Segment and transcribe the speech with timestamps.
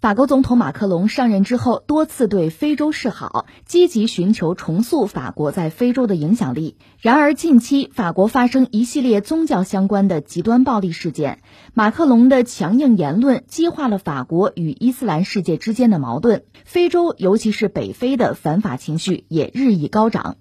[0.00, 6.78] 法国总统马克龙上任之后，多次对非洲示好，积极寻求重塑法国在非洲的影响力。
[7.00, 11.42] 然而，近期法国发生一系列宗教相关的极端暴力事件，
[11.74, 16.44] 马克龙的强硬言论激化了法国与伊斯兰世界之间的矛盾。
[16.64, 20.38] 非洲，尤其是北非的反法情绪也日益高涨。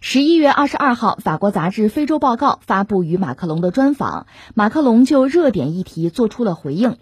[0.00, 6.98] 十一月二十二号，法国杂志《非洲报告》发布与马克龙的专访，马克龙就热点议题做出了回应。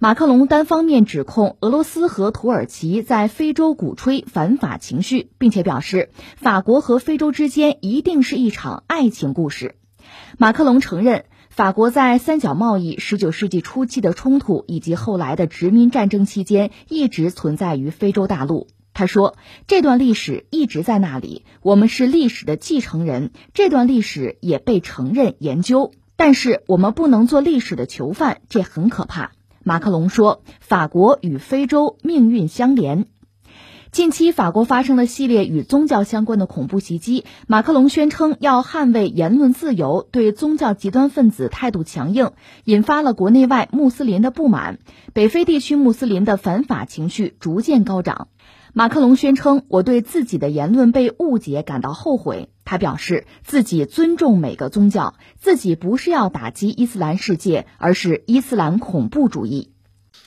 [0.00, 9.76] 马克龙单方面指控俄罗斯和土耳其在非洲鼓吹反法情绪，并且表示法国和非洲之间一定是一场爱情故事。
[10.36, 18.66] 马克龙承认，法国在三角贸易、十九世纪初期的冲突以及后来的殖民战争期间一直存在于非洲大陆。
[18.92, 19.36] 他说
[19.68, 29.30] ：“这段历史一直在那里，我们是历史的继承人，这段历史也被承认研究，但是我们不能做历史的囚犯，这很可怕。”
[29.64, 33.06] 马克龙说：“法国与非洲命运相连。”
[33.90, 42.32] 近期法国发生了系列与宗教相关的恐怖袭击，马克龙宣称要捍卫言论自由，对宗教极端分子态度强硬，
[42.64, 44.80] 引发了国内外穆斯林的不满。
[45.12, 48.28] 北非地区穆斯林的反法情绪逐渐高涨。
[48.76, 59.70] 马克龙宣称：“我对自己的言论被误解感到后悔。”他表示自己尊重每个宗教，自己不是要打击伊斯兰世界，而是伊斯兰恐怖主义。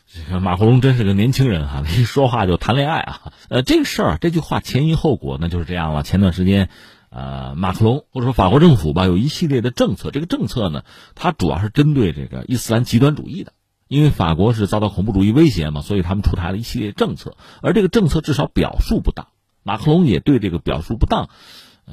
[0.05, 3.21] 这个马克龙真是个年轻人哈，一说话就谈恋爱啊。
[3.49, 6.03] 呃，这个事儿这句话前因后果那就是这样了。
[6.03, 6.69] 前段时间，
[7.09, 10.83] 呃，马克龙或者说法国政府吧，有一系列的政策，这个政策呢，
[11.15, 13.51] 它主要是针对这个伊斯兰极端主义的。
[13.87, 19.27] 因为法国是遭到恐怖主义威胁嘛，所以他们出台了一系列政策，而这个政策至少表述不当。
[19.63, 21.29] 马克龙也对这个表述不当，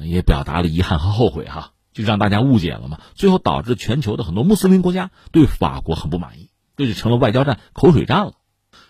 [0.01, 8.33] 也表达了遗憾和后悔哈，就让大家误解了嘛，最后导致全球的很多穆斯林国家对法国很不满意，这就成了外交战、口水战了。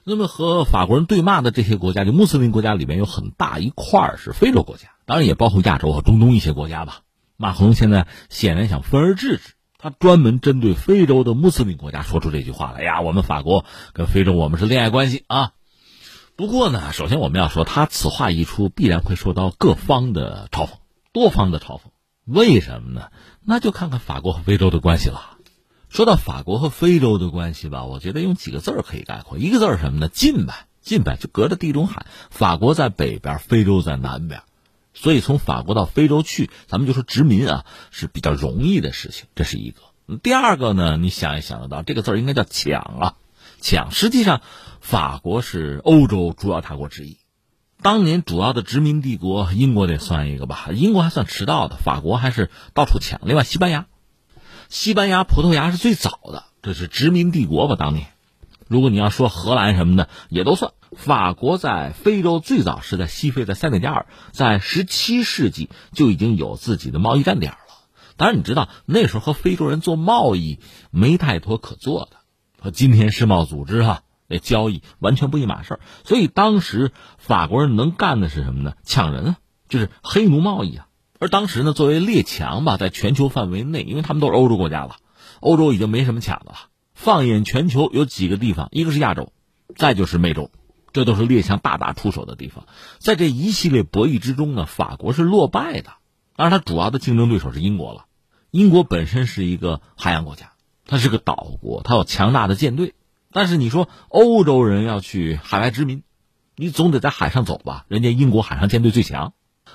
[0.04, 7.02] 那么和法国人对骂的这些国家，就穆斯林国家里面有很大一块是非洲国家，当然也包括亚洲和中东一些国家吧。
[7.38, 9.55] 马克龙现在显然想分而治之。
[9.86, 13.02] 他专门针对非洲的穆斯林国家说出这句话来呀！
[13.02, 15.52] 我们法国跟非洲我们是恋爱关系啊。
[16.36, 20.70] 不过呢，首先我们要说，他此话一出，必然会受到各方的嘲讽，
[21.14, 21.82] 多方的嘲讽。
[22.26, 23.12] 为什么呢？
[23.44, 25.38] 那就看看法国和非洲的关系了。
[25.88, 30.08] 说到法国和非洲的关系吧，我觉得用几个字儿可以概括，一个字儿什么呢？
[30.08, 34.42] 近呗，近呗，就隔着地中海，法国在北边，非洲在南边。
[34.96, 39.82] 所以从法国到非洲去，咱们就说殖民啊是比较容易的事情，这是一个。
[40.24, 43.16] 第二个呢，你想也想得到，这个字儿应该叫抢啊，
[43.60, 43.92] 抢。
[43.92, 44.42] 实际上，
[44.80, 47.18] 法国是欧洲主要大国之一，
[47.82, 53.20] 当年主要的殖民帝国，英国得算一个吧，英国还算迟到的，法国还是到处抢。
[53.26, 53.88] 另外，西班牙、
[54.70, 57.76] 西班牙、葡萄牙是最早的，这是殖民帝国吧？
[57.76, 58.08] 当年，
[58.68, 60.72] 如果你要说荷兰什么的，也都算。
[60.96, 67.58] 法国在非洲最早是在西非，的塞内加尔，在十七世纪就已经有自己的贸易站点了。
[68.18, 72.18] 当然，你知道那时候和非洲人做贸易没太多可做的，
[72.60, 75.80] 和今天世贸组织哈那交易完全不一码事儿。
[76.04, 78.74] 所以当时法国人能干的是什么呢？
[78.84, 80.88] 抢人啊，就是黑奴贸易啊。
[81.20, 84.96] 而当时呢，作为列强吧，在全球范围内，因为他们都是欧洲国家了，
[85.42, 86.58] 欧洲已经没什么抢的了。
[86.94, 89.34] 放眼全球，有几个地方，一个是亚洲，
[89.76, 90.50] 再就是美洲。
[90.96, 92.66] 这都是列强大打出手的地方，
[93.00, 95.92] 在这一系列博弈之中呢，法国是落败的。
[96.38, 98.06] 当然，它主要的竞争对手是英国了。
[98.50, 100.54] 英国本身是一个海洋国家，
[100.88, 102.94] 它是个岛国，它有强大的舰队。
[103.34, 106.04] 但是你说欧洲人要去海外殖民，
[106.56, 107.84] 你总得在海上走吧？
[107.90, 109.34] 人家英国海上舰队最强。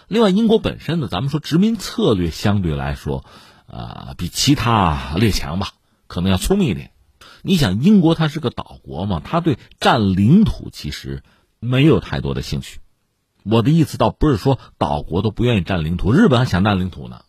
[0.09, 3.27] 另外，英国本身呢，咱们说殖民策略相对来说，
[3.67, 5.73] 呃，比其他列强吧，
[6.07, 6.93] 可能要聪明一点。
[7.43, 11.23] 你想，英国它是个岛国嘛，它对占领土其实
[11.59, 12.81] 没有太多的兴趣。
[13.43, 17.23] 我的意思倒不是说岛国都不愿意占领土，日本还想占领土呢。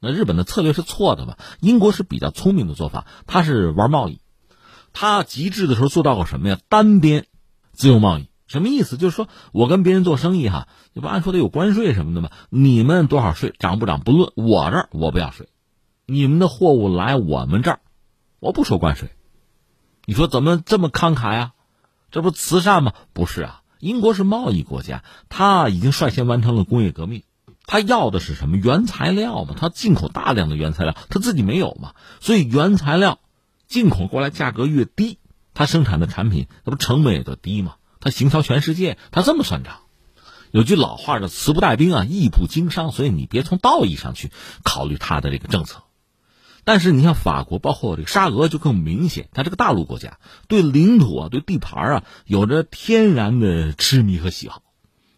[0.00, 1.36] 那日本的策略是错的嘛？
[1.60, 4.20] 英国是比较聪明的做法，它是玩贸易，
[4.92, 6.58] 它极致的时候做到过什么呀？
[6.68, 7.26] 单边
[7.72, 8.96] 自由贸易，什么意思？
[8.96, 12.30] 就是说我跟别人做生意哈，你不按说得有关税什么的吗？
[12.48, 15.48] 你们多少税涨不涨不论，我这儿我不要税，
[16.06, 17.80] 你们的货物来我们这儿，
[18.38, 19.10] 我不收关税。
[20.08, 21.52] 你说怎么这么慷慨啊？
[22.10, 22.94] 这不慈善吗？
[23.12, 27.24] 不是啊，英国是贸易国家，他已经率先完成了工业革命，
[27.66, 29.54] 他要的是什么原材料嘛？
[29.54, 31.92] 他进口大量的原材料，他自己没有嘛？
[32.20, 33.18] 所以原材料
[33.66, 35.18] 进口过来价格越低，
[35.52, 37.74] 他生产的产品那不成本也就低嘛？
[38.00, 39.80] 他行销全世界，他这么算账。
[40.52, 44.32] 有句老话叫“慈不带兵啊，义不经商”，所以你别从道义上去
[44.64, 45.82] 考虑他的这个政策。
[46.68, 50.18] 但是你像法国，包括这个沙俄就更明显，它这个大陆国家
[50.48, 54.62] 对领土啊、对地盘啊有着天然的痴迷和喜好，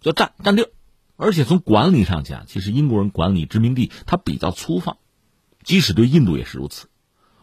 [0.01, 0.71] 叫占占地儿。
[1.17, 4.99] 而且从管理上讲，其实英国人管理殖民地他比较粗放，
[5.65, 6.87] 即使对印度也是如此。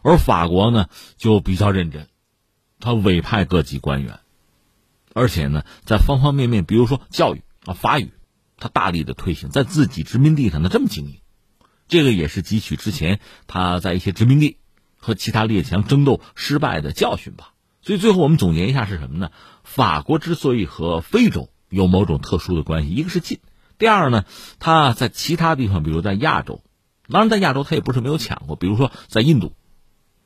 [0.03, 0.87] 而法国呢
[1.17, 2.07] 就比较认真，
[2.79, 4.21] 他委派各级官员，
[5.13, 8.13] 而且呢在方方面面，比如说教育啊法语，
[8.55, 11.19] 他大力的推行，在自己殖民地上呢这么经营。
[11.87, 14.57] 这个也是汲取之前他在一些殖民地
[14.97, 17.53] 和其他列强争斗失败的教训吧。
[17.81, 19.31] 所以最后我们总结一下是什么呢？
[19.63, 23.39] 法国之所以和非洲有某种特殊的关系，一个是近，
[23.77, 24.25] 第二呢，
[24.59, 26.61] 他在其他地方，比如在亚洲，
[27.07, 29.53] 当然在亚洲他也不是没有抢过，比如说在印度，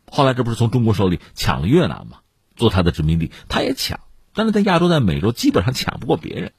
[0.10, 2.18] 后来这不是从中国手里抢了越南吗？
[2.56, 4.00] 做他的殖民地，他也抢，
[4.34, 6.54] 但是在亚洲、在美洲基本上抢不过别人，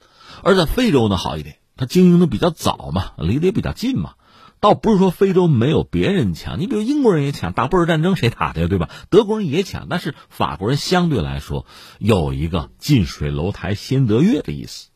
[0.44, 4.14] 而在非洲呢好一点，他经营的比较早嘛，离得也比较近嘛。
[4.62, 8.88] 倒不是说非洲没有别人强，你比如英国人也抢，打布尔战争谁打的呀，对吧？
[9.10, 11.66] 德国人也抢，但是法国人相对来说
[11.98, 14.90] 有一个近水楼台先得月的意思，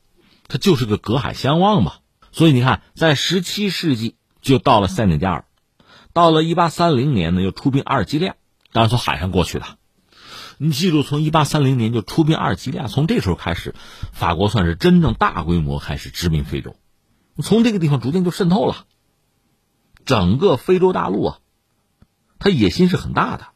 [0.47, 1.95] 它就是个隔海相望嘛。
[2.31, 5.47] 所以你看，在十七世纪就到了塞内加尔，
[6.13, 8.37] 到了一八三零年呢又出兵阿尔及利亚，
[8.73, 9.67] 当然从海上过去的。
[10.59, 13.75] 你记住，从一八三零年就出兵阿尔及利亚，从这时候开始，
[14.13, 16.77] 法国算是真正大规模开始殖民非洲，
[17.43, 18.85] 从这个地方逐渐就渗透了。
[20.07, 21.39] 整个非洲大陆啊，
[22.39, 23.49] 他野心是很大的，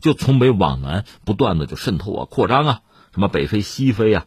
[0.00, 2.80] 就从北往南不断的就渗透啊、扩张啊，
[3.12, 4.26] 什么北非、西非啊，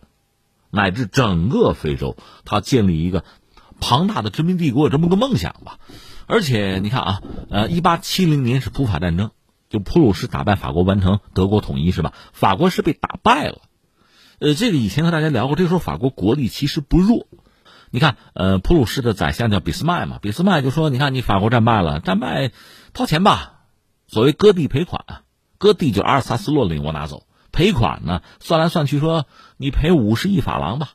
[0.69, 2.15] 乃至整个非洲，
[2.45, 3.25] 他建立一个
[3.79, 5.79] 庞大的殖民帝国，有这么个梦想吧。
[6.27, 9.31] 而且你看啊，呃，一八七零年是普法战争，
[9.69, 12.13] 就普鲁士打败法国，完成德国统一是吧？
[12.33, 13.61] 法国是被打败了，
[14.39, 17.27] 呃，这个以前和大家聊过，这时候法国国力其实不弱。
[17.97, 22.51] 你看，呃，普鲁士的宰相叫俾斯麦嘛，俾斯麦就说：“你看，你法国战败了，战败
[22.93, 23.61] 掏钱吧，
[24.05, 25.03] 所谓割地赔款，
[25.57, 29.25] 割地就阿尔萨斯洛林我拿走，赔款呢，算来算去说
[29.57, 30.91] 你赔五十亿法郎吧。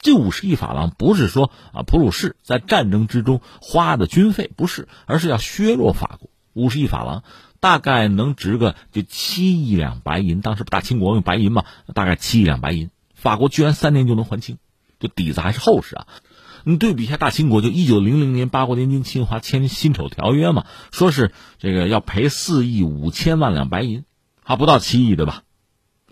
[0.00, 6.28] 这五十亿法郎不是说啊普鲁士在战争之中花的军费，不是，而是要削弱法国。
[6.54, 7.22] 五十亿法郎
[7.60, 11.64] 大概能值个就七亿两白银，当时大清国用白银嘛，
[11.94, 14.58] 大概七亿两白银，法国居然三年就能还清。”
[14.98, 16.06] 这底子还是厚实啊！
[16.64, 24.04] 你对比一下大清国，就一九零零年八国联军侵华签辛丑条约嘛，说是这个要赔四亿五千万两白银，
[24.42, 25.42] 还不到七亿对吧？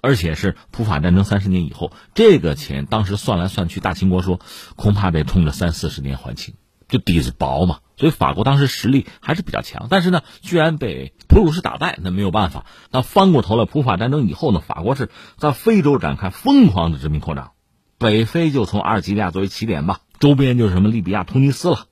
[0.00, 4.38] 而且是普法战争三十年以后，这个钱当时算来算去，大清国说
[4.76, 6.54] 恐怕得冲着三四十年还清，
[6.88, 7.78] 就底子薄嘛。
[7.96, 12.66] 所以法国当时实力还是比较强，但是呢，居然被普鲁士打败，那没有办法。
[12.90, 17.53] 那翻过头来，普法战争以后呢，法国是在非洲展开疯狂的殖民扩张。
[17.98, 21.86] 北非就从阿尔及利亚作为起点吧，周边就是什么利比亚、突尼斯了，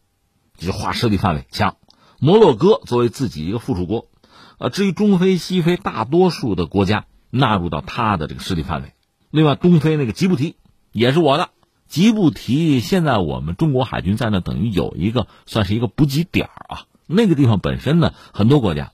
[0.59, 1.77] 就划势力范围强。
[2.19, 4.07] 摩洛哥作为自己一个附属国，
[4.59, 8.93] 呃，至于中非、西非大多数的国家纳入到他的这个势力范围。
[9.31, 10.57] 另外，东非那个吉布提
[10.93, 11.51] 也是我的。
[11.89, 16.87] 吉布提现在我们中国海军在那等于有一个算是一个补给点啊。
[17.07, 18.93] 那个地方本身呢，很多国家，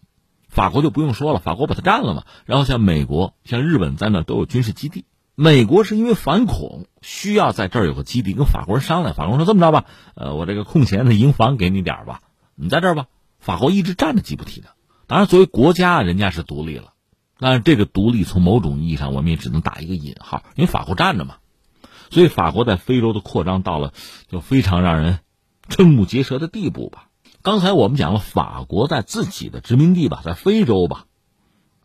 [0.49, 2.25] 法国就不用说了，法国把它占了嘛。
[2.45, 5.05] 然后像美国、像日本在那都有军事基地。
[5.41, 9.15] 美国是因为反恐需要在这儿有个基地，跟法国人商量。
[9.15, 9.85] 法国人说：“这么着吧，
[10.17, 12.23] 呃，我这个空闲的营房给你点吧，
[12.57, 13.07] 你在这儿吧。”
[13.39, 14.71] 法国一直占着吉布提的。
[15.07, 16.93] 当然，作为国家，人家是独立了，
[17.39, 21.37] 但是这个独立从某种意义上，我们也只能打一个引号，因为法国占着嘛。
[22.11, 23.93] 所以，法国在非洲的扩张到了
[24.29, 25.21] 就非常让人
[25.69, 27.11] 瞠目结舌的地步吧。
[27.43, 31.05] 刚才我们讲了，法国在自己的殖民地吧，在非洲吧。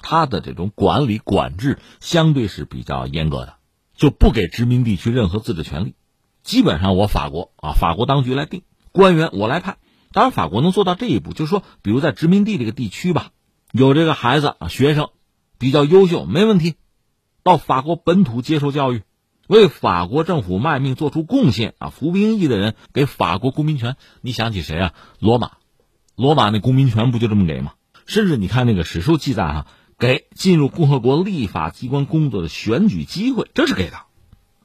[0.03, 3.55] 他的这种管理管制相对是比较严格的，
[3.95, 5.95] 就不给殖民地区任何自治权利，
[6.43, 9.77] 基本上我法国啊，法国当局来定，官员我来判。
[10.11, 13.31] 当然，法国能做到这一步，就是说，比如在殖民地这个地区吧，
[13.71, 15.09] 有这个孩子啊，学生
[15.57, 16.75] 比较优秀，没问题，
[17.41, 19.01] 到法国本土接受教育，
[19.47, 23.95] 为法国政府卖命做出贡献啊，服兵役的人给法国公民权。
[24.21, 24.93] 你想起谁啊？
[25.17, 25.53] 罗马，
[26.15, 27.73] 罗马那公民权不就这么给吗？
[28.05, 29.67] 甚至你看那个史书记载哈。
[29.97, 33.97] 给进入共和国立法机关工作的选举机会，这是给的。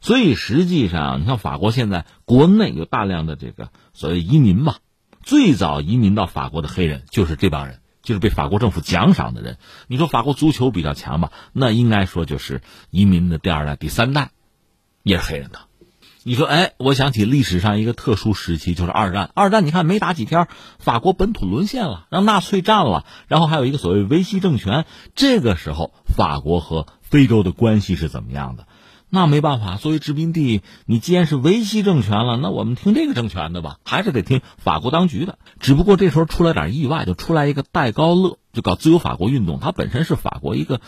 [0.00, 4.76] 所以实际上，你看法国现在国内有大量的这个所谓移民嘛，
[5.22, 9.58] 最早移民到法国的黑人就是这帮人，就是被法国政府奖赏的人。
[9.86, 11.32] 你说法国足球比较强吧？
[11.52, 14.30] 那应该说就是移民的第二代、第三代，
[15.02, 15.67] 也是黑人的。
[16.24, 19.30] 你说，哎，我想起历史上一个特殊时期，就是二战。
[19.34, 20.48] 二战你看没打几天，
[20.78, 24.84] 法国本土沦陷了，让纳粹占了，然后还有一个所谓维希政权。
[25.14, 28.66] 这个时候，法国和非洲的关系是怎么样的？
[29.10, 35.38] 那没办法，作为殖民地，你既然是维希政权了，那我们听这个政权的吧，还是得听法国当局的。
[35.60, 39.60] 只不过这时候出来点意外，就出来一个戴高乐，就搞自由法国运动。
[39.60, 40.82] 他本身是法国一个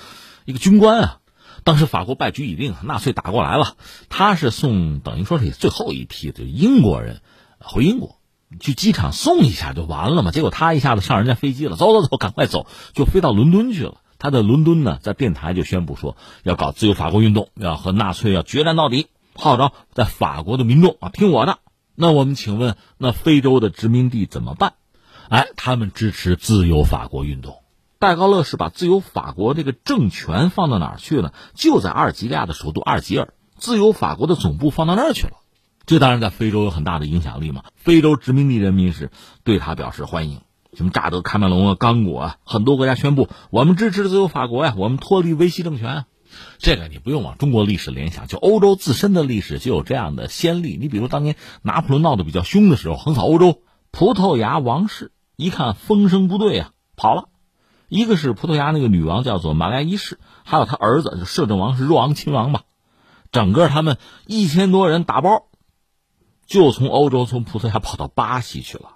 [0.45, 1.17] 一个军官啊。
[1.65, 3.77] 当时法国败局已定，纳粹打过来了，
[4.09, 7.21] 他是送等于说是最后一批的英国人
[7.59, 8.19] 回英国，
[8.59, 10.31] 去机场送一下就完了嘛。
[10.31, 13.99] 结果他一下子上人家飞机了，走走走，赶快走，就飞到伦敦去了。
[14.19, 21.59] 他在伦敦呢，在电台就宣布说要搞自由法国运动，要和纳粹要决战到底，号召在法国的民众啊听我的。
[21.95, 24.75] 那我们请问，那非洲的殖民地怎么办？
[25.29, 27.60] 哎，他们支持自由法国运动。
[28.01, 31.35] 戴高乐是把自由法国这个政权放到哪儿去了？
[31.53, 35.35] 就在阿尔及利亚的首都阿尔及尔，自由法国的总部放到那儿去了。
[35.85, 37.65] 这当然在非洲有很大的影响力嘛。
[37.75, 39.11] 非洲殖民地人民是
[39.45, 40.41] 对他表示欢迎。
[40.73, 46.07] 什么乍得、喀麦隆啊、刚果啊，很多国家宣布我们支持自由法国呀，我们脱离维希政权。
[46.57, 50.79] 这个你不用往中国历史联想，就欧洲自身的历史就有这样的先例。
[50.81, 57.29] 你比如当年拿破仑闹得比较凶的时候，横扫欧洲，葡萄牙王室一看风声不对啊，跑了。
[57.91, 62.63] 一个是葡萄牙那个女王叫做玛利亚一世，还有他儿子就摄政王是若昂亲王吧，
[63.33, 65.47] 整个他们一千多人打包，
[66.47, 68.93] 就从欧洲从葡萄牙跑到巴西去了。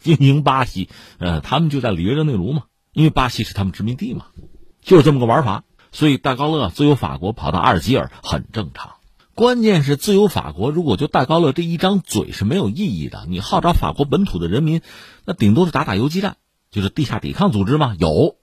[0.00, 4.26] 经营巴西，呃，他们就在里约热内卢嘛，因为巴西是他们殖民地嘛，
[4.80, 5.62] 就是这么个玩法。
[5.92, 8.94] 所以戴高乐自由法国跑到阿尔及尔很正常。
[9.34, 14.80] 关键是自由法国如果就戴高乐这一张嘴是没有意义的，你号召法国本土的人民，
[15.24, 16.36] 那顶多是打打游击战，
[16.72, 18.38] 就是地下抵抗组织嘛，有。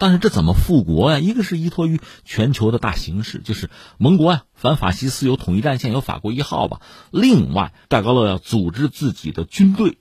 [0.00, 1.18] 但是这怎么复国呀？
[1.18, 6.80] 一个是依托于全球的大形势，就是盟国呀，反法西斯有统一战线，有法国一号吧。
[7.10, 9.98] 另外，戴高乐要组织自己的军队。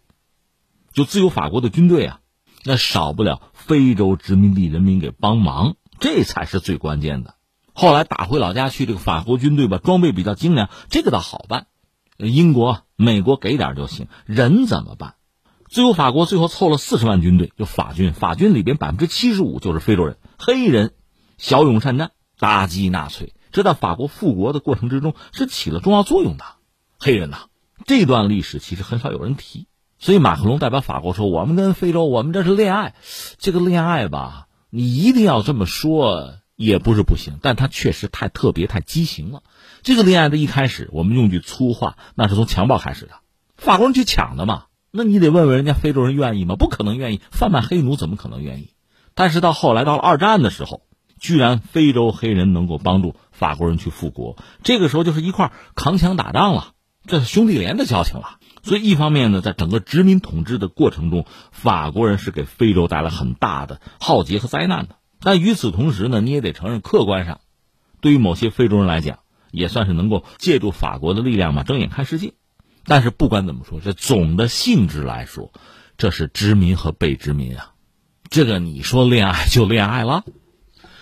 [0.93, 2.19] 就自由法国的军队啊，
[2.63, 7.35] 那少不了非洲殖民地人民给帮忙，这才是最关键的。
[7.73, 11.67] 后来打回老家去，这个法国军队吧，装备比较精良，这个倒好办。
[12.17, 15.15] 英国、美国给点就行，人怎么办？
[15.69, 20.93] 最后法国最后凑了四十万军队，就法军，法军里边百分之七十五就是非洲人，黑人，
[21.37, 26.45] 骁勇善战，打击纳粹，这在法国复国的过程之中是起了重要作用的。
[26.97, 27.47] 黑人呐，
[27.85, 29.67] 这段历史其实很少有人提。
[29.99, 32.93] 所以马克龙代表法国说：“我们跟非洲，我们这是恋爱，
[33.39, 39.41] 这个恋爱吧，你一定要这么说也不是不行，但他确实太特别、太畸形了。
[39.81, 43.13] 这个恋爱的一开始，我们用句粗话，那是从强暴开始的，
[43.55, 44.65] 法国人去抢的嘛。
[44.91, 46.55] 那你得问问人家非洲人愿意吗？
[46.55, 48.71] 不可能愿意，贩卖黑奴怎么可能愿意？
[49.13, 50.83] 但是到后来到了二战的时候，
[51.19, 56.73] 居然非洲黑人能够帮助法国人去复国，这个时候就是一块扛枪打仗了，
[57.05, 64.97] 这是兄弟连的交情了。”所以，一方面呢，在整个殖民统治的过程中，法国人是给非洲带来很大的浩劫和灾难的。
[65.21, 67.39] 但与此同时呢，你也得承认，客观上，
[68.01, 69.19] 对于某些非洲人来讲，
[69.51, 72.33] 也算是能够借助法国的力量嘛，睁眼看世界。
[72.87, 75.51] 但是不管怎么说，这总的性质来说，
[75.97, 77.73] 这是殖民和被殖民啊。
[78.29, 80.23] 这个你说恋爱就恋爱了，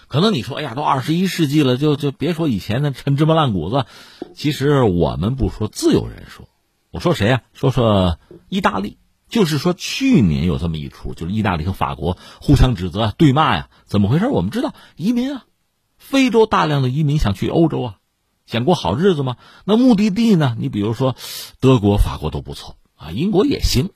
[0.08, 3.86] 可能你说，哎呀，都二十一世纪了，就就别说以前的陈芝麻烂谷子。
[4.34, 6.50] 其实我们不说，自有人说。
[6.92, 7.42] 我说谁呀？
[7.54, 14.28] 说说意大利，就是说去年有这么一出，就是意大利和法国互相指责、对骂呀，怎么回事？
[14.28, 15.46] 我们知道移民啊，
[15.98, 17.96] 非洲大量的移民想去欧洲啊，
[18.46, 19.38] 想过好日子吗？
[19.66, 20.56] 那目的地呢？
[20.60, 21.16] 你比如说
[21.60, 23.90] 德国、法国都不错啊，英国也行，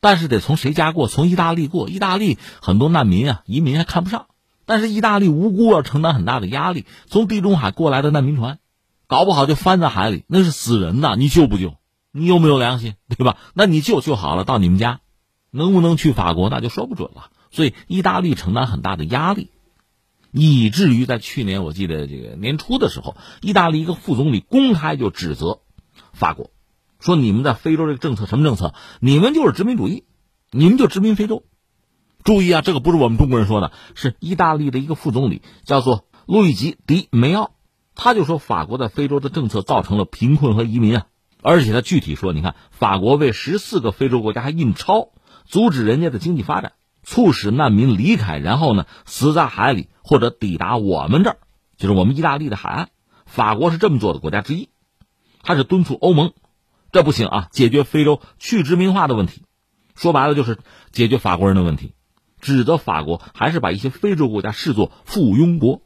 [0.00, 1.08] 但是得从谁家过？
[1.08, 1.88] 从意大利过。
[1.88, 4.26] 意大利很多难民啊，移民还看不上，
[4.66, 6.84] 但是意大利无辜要承担很大的压力。
[7.06, 8.58] 从地中海过来的难民船，
[9.06, 11.14] 搞不好就翻在海里，那是死人呐！
[11.16, 11.76] 你救不救？
[12.12, 13.36] 你有没有良心，对吧？
[13.54, 15.00] 那你救就好了，到你们家，
[15.50, 17.30] 能不能去法国那就说不准了。
[17.50, 19.50] 所以意大利承担很大的压力，
[20.38, 25.60] 以至于在去年我记得这个年初的时候，意大利一个副总理公开就指责
[26.12, 26.50] 法国，
[27.00, 28.74] 说你们在非洲这个政策什么政策？
[29.00, 30.04] 你们就是殖民主义，
[30.50, 31.44] 你们就殖民非洲。
[32.22, 37.52] 注意啊，这个不是我们中国人说的，是意大利的一个副总理叫做路易吉·迪梅奥，
[37.94, 41.06] 他就说法国在非洲的政策造成了贫困和移民啊。
[41.40, 45.12] 而且他具体说，你看，法国为十四个非洲国家还印钞，
[45.46, 46.72] 阻止人家的经济发展，
[47.06, 51.36] 促使难民离开，然后呢死在海里或者抵达我们这儿，
[51.78, 52.88] 就是我们意大利的海岸。
[53.24, 54.68] 法国是这么做的国家之一，
[55.42, 56.32] 他是敦促欧盟，
[56.90, 59.42] 这不行啊，解决非洲去殖民化的问题，
[59.94, 60.58] 说白了就是
[60.90, 61.94] 解决法国人的问题，
[62.40, 65.82] 指责法国还是把一些非洲国家视作附庸国。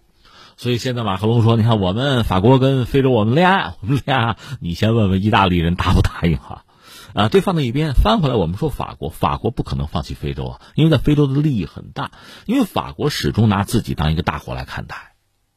[0.56, 6.64] 所以现在马克龙说：“你看，我们法国跟非洲我们恋爱，我们恋爱，你先问问意大利人答不答应哈？
[7.14, 12.12] 啊，这放在一边，翻回来我们说法国，法国不可能放弃非洲啊，因为在非洲的利益很大，
[12.46, 15.14] 因为法国始终拿自己当一个大国来看待。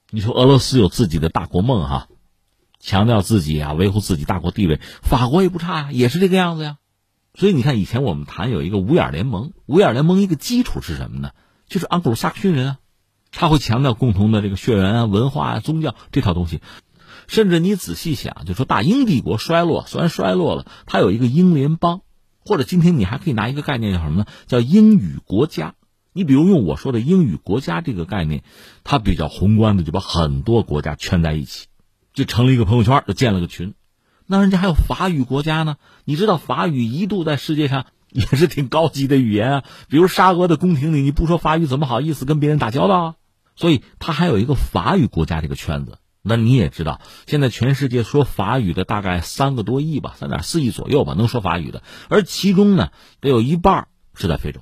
[0.09, 2.07] 你说俄罗斯有自己的大国梦哈，
[2.79, 4.79] 强调自己啊，维护自己大国地位。
[5.01, 6.77] 法国也不差呀，也是这个样子呀。
[7.35, 11.31] 所以你看，以前我们谈有一个五眼联盟，五眼联盟一个基础是什么呢？
[11.67, 12.77] 就是盎格鲁撒克逊人啊，
[13.31, 16.61] 他会强调共同的这个血缘啊、文化啊、宗教这套东西。
[17.27, 22.01] 甚至你仔细想，就说大英帝国衰落，虽然衰落了，它有一个英联邦，
[22.39, 24.25] 或者今天你还可以拿一个概念叫什么呢？
[24.47, 25.75] 叫英语国家。
[26.15, 28.43] 你比如用我说的英语国家这个概念，
[28.83, 31.65] 它比较宏观的，就把很多国家圈在一起，
[32.13, 33.73] 就成了一个朋友圈，就建了个群。
[34.27, 39.63] 那人家还有法语国家呢，你知道法语一度在世界上也是挺高级的语言啊。
[39.89, 43.15] 比如沙俄的宫廷里，你不说法语怎么好意思跟别人打交道啊？
[43.55, 45.97] 所以它还有一个法语国家这个圈子。
[46.25, 54.61] 那你也知道，现在全世界说法语的大概三个多亿吧，三点四亿左右吧，能说法语的，而其中呢，得有一半是在非洲。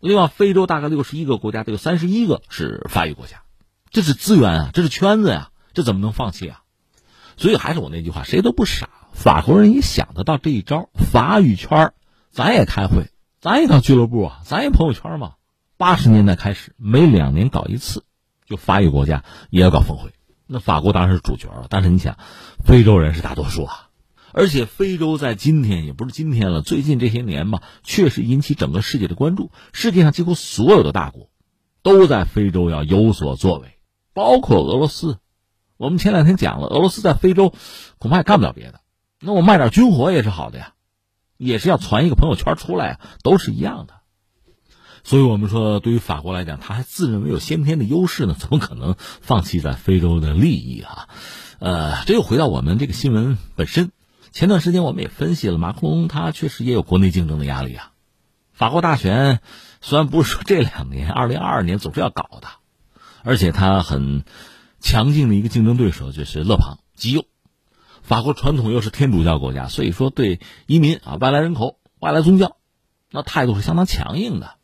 [0.00, 3.42] 另外，非洲大概六十一个国家，得有三十一个是法语国家，
[3.90, 6.62] 这是资源啊，这是圈子呀，这怎么能放弃啊？
[7.36, 10.90] 所以还是我那句话，谁都不傻，法国人也想得到这一招。
[10.94, 11.92] 法语圈
[12.30, 15.34] 咱也开会，咱也搞俱乐部啊，咱也朋友圈嘛。
[15.76, 18.04] 八十年代开始，每两年搞一次，
[18.46, 20.10] 就法语国家也要搞峰会。
[20.46, 22.16] 那法国当然是主角了，但是你想，
[22.64, 23.88] 非洲人是大多数啊，
[24.32, 29.50] 而且非洲在今天也不是今天了，最近这些年吧，确实引起整个世界的关注。
[29.72, 31.30] 世界上几乎所有的大国，
[31.82, 33.78] 都在非洲要有所作为，
[34.14, 35.18] 包括俄罗斯。
[35.78, 37.52] 我们前两天讲了，俄罗斯在非洲
[37.98, 38.80] 恐怕也干不了别的，
[39.20, 40.74] 那我卖点军火也是好的呀，
[41.36, 43.95] 也是要传一个朋友圈出来，都是一样的。
[45.06, 51.08] 所以我们说，对于法国来讲，他还自认为有先天的优势呢，怎么可能放弃在非洲的利益啊？
[51.60, 53.92] 呃，这又回到我们这个新闻本身。
[54.32, 57.92] 前段时间我们也分析了，马克龙他确实也有国内竞争的压力啊。
[58.52, 59.38] 法国大选
[59.80, 62.48] 虽然不是说这两年，二零二二年总是要搞的，
[63.22, 64.24] 而且他很
[64.80, 67.26] 强劲的一个竞争对手就是勒庞极右。
[68.02, 72.56] 法国传统又是天主教国家，所以说对移民啊、外来人口、外来宗教，
[73.12, 74.56] 那态度是相当强硬的。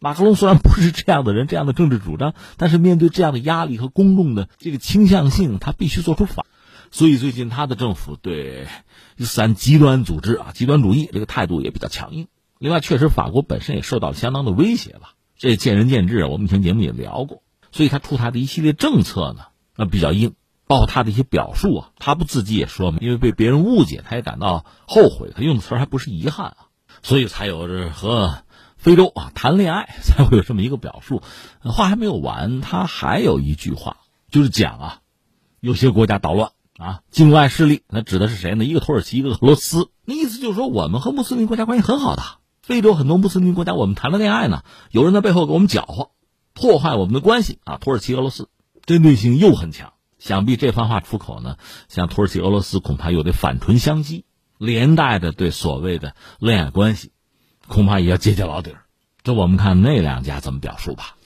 [0.00, 6.46] 马克龙虽然不是这样的人，这样的政治主张，但是面对这样的压力和公众的这个倾向性，他必须做出反。
[6.92, 8.68] 所以最近他的政府对
[9.16, 12.28] 伊斯兰极端组织啊、极端主义这个态度也比较强硬。
[12.58, 16.24] 另外，确实法国本身也受到了相当的威胁吧，这见仁见智。
[16.26, 17.42] 我们以前节目也聊过，
[17.72, 19.46] 所以他出台的一系列政策呢，
[19.76, 20.34] 那比较硬，
[20.68, 25.32] 包括他的一些表述啊，他不自己也说嘛，因为被别人误解，他也感到后悔。
[25.34, 26.56] 他用的词还不是遗憾啊，
[27.02, 28.44] 所以才有着和。
[28.78, 31.20] 非洲啊，谈恋爱才会有这么一个表述。
[31.60, 33.98] 话还没有完，他还有一句话，
[34.30, 35.00] 就是讲啊，
[35.60, 38.64] 有些国家捣乱啊，境外势力，那指的是谁呢？
[38.64, 39.90] 一个土耳其，一个俄罗斯。
[40.04, 42.22] 那意思就是说，我们和穆斯林国家关系很好的，
[42.62, 46.12] 非洲很多穆斯林国家，我们谈了恋爱呢，有人在背后给我们搅和，
[46.54, 47.78] 破坏我们的关系啊。
[47.78, 48.48] 土耳其、俄罗斯
[48.86, 51.56] 针对性又很强，想必这番话出口呢，
[51.88, 54.22] 像土耳其、俄罗斯恐怕又得反唇相讥，
[54.56, 57.10] 连带的对所谓的恋爱关系。
[57.68, 58.80] 恐怕也要揭揭老底儿，
[59.22, 61.17] 这我们看那两家怎么表述吧。